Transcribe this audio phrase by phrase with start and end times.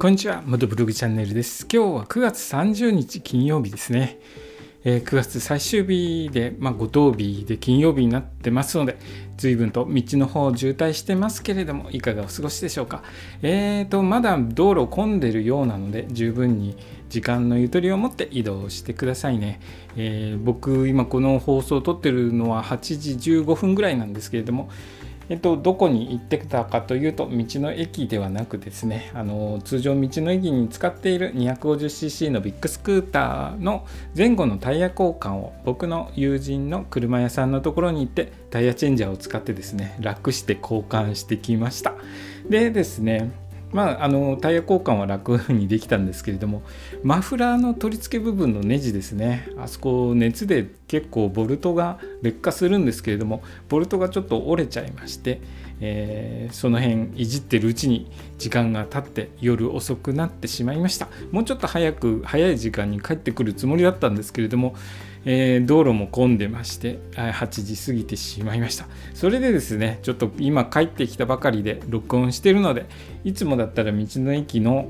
[0.00, 1.66] こんにちは、モトブログチャンネルです。
[1.70, 4.18] 今日は9月30日金曜日ですね。
[4.82, 8.96] えー、9月最終日で、まあ、五等日で金曜日になってますので、
[9.36, 13.02] 随分と道の方渋滞してますけれども、いかがお過ごしでしょうか。
[13.42, 16.78] えーと、まだ道路混んでるようなので、十分に
[17.10, 19.60] 時間のゆとりを持って移動してくださいね。
[19.98, 24.70] えー、僕、今この放送を撮ってるのは8時15分ぐらいなんですけれども、
[25.30, 41.94] えっと、どこに行ってきたかというと道の駅ではなくですねあの通常道の駅に使っている 250cc のビッグスクーターの前後のタイヤ交換を僕の友人の車屋さんのところに行ってタイヤチェンジャーを使ってですね楽して交換してきました。
[42.48, 43.30] でですね
[43.72, 46.62] まあ、あのタイヤ交換は楽にできたんですけれども
[47.02, 49.48] マフラーの取り付け部分のネジですね。
[49.56, 55.40] あそこ熱で結構ボルトが劣化するんですけれどもボルトがちょっと折れちゃいまして、
[55.80, 61.08] えー、その辺いじってるうちに時間が経って夜遅くなってしまいました。
[61.30, 64.74] もうちょっと早く早い時間に帰ってくるつもりだったんですけれども
[65.24, 68.86] えー、道路も混んでまして8時過ぎてしまいました。
[69.14, 72.86] それでですねちょっと今帰ってきたばかりで録音してるので
[73.24, 74.88] いつもだったら道の駅の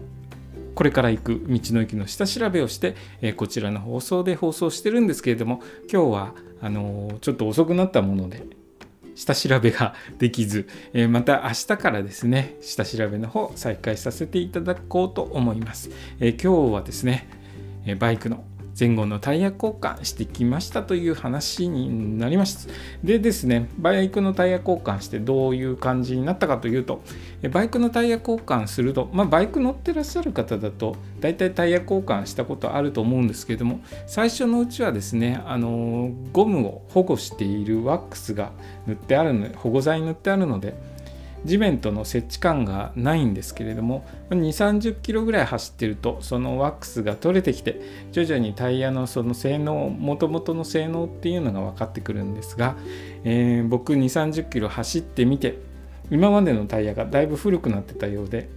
[0.74, 8.44] これから行く道の駅の下調べをして、えー、こちらの放送で放送してるんですけれども今日はあのー、ちょっと遅くなったもので
[9.14, 17.28] 下調べが できず、えー、また明日からですね下調べの方再開させていただこうと思います、え今日はですね
[17.98, 18.44] バイクの
[18.78, 22.68] 前後のタイヤ交換してきましたという話になります。
[23.04, 27.02] でですね、バイクのタイヤ交換してどういう感じになったかというと、
[27.50, 38.52] バイクのタイヤ交換すると、まあ、バイク乗ってらっしゃる方だと、大体タイヤ交換したことあると思うんですけれども、最初のうちはですね、あのゴムを保護しているワックスが
[38.86, 40.74] 塗ってあるので、保護剤塗ってあるので、
[41.44, 47.80] 地面との接地感がないんですけれども2 3 0キロぐらい走ってるとそのワックスが取れてきて
[48.12, 52.76] 徐々にタイヤのその性能もともとの性能っていうのが分かってくるんですが、
[53.24, 55.58] えー、僕2 3 0キロ走ってみて
[56.10, 58.48] 今までのタイヤがだいぶ古くなってたようで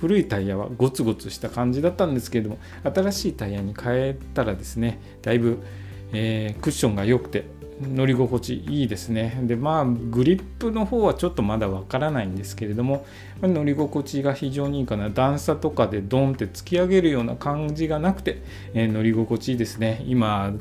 [0.00, 5.62] 古いタイヤはゴツゴツした感じだったんですけれども新しいタイヤに変えたらですねだいぶ、
[6.12, 7.44] えー、クッションが良くて
[7.80, 9.40] 乗り心地いいですね。
[9.42, 13.06] でまあグリップの方はちょっとまだわからないんですけれども
[13.40, 18.42] 乗り心地が非常にいいかな段差とかでドンって突き上げるような感じがなくて、
[18.74, 20.04] えー、乗り心地いいですね。
[20.06, 20.52] 今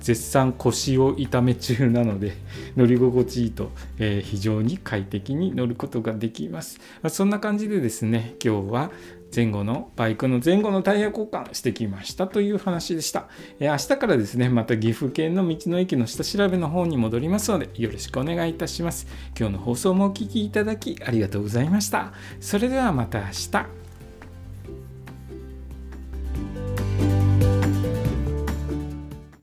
[0.00, 2.34] 絶賛腰を痛め中なので
[2.76, 6.78] 乗り心地いいと、えー、非常に快適に乗ることができます。
[7.02, 8.90] まそんな感じでですね今日は
[9.34, 13.28] 前後のバイクの前後のタイヤ交換してきましたという話でした。
[13.60, 19.06] え明日からですね、また岐阜県の道の駅の下調べの方に戻りますので、よろしくお願いいたします。
[19.38, 22.12] 今日の放送もお聴きいただきありがとうございました。
[22.40, 23.85] それではまた明日。